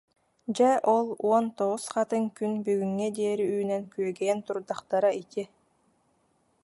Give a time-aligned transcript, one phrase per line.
[0.55, 5.43] Дьэ ол уон тоҕус хатыҥ күн бүгүҥҥэ диэри үүнэн күөгэйэн турдахтара ити.